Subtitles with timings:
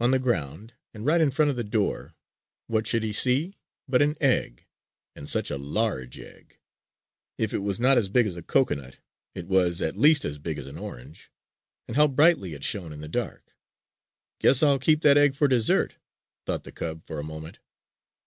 [0.00, 2.14] On the ground, and right in front of the door,
[2.68, 4.64] what should he see but an egg?
[5.14, 6.58] And such a large egg!
[7.36, 9.00] If it was not as big as a cocoanut,
[9.34, 11.30] it was at least as big as an orange!
[11.86, 13.54] And how brightly it shone in the dark!
[14.40, 15.96] "Guess I'll keep that egg for dessert,"
[16.46, 17.58] thought the cub for a moment.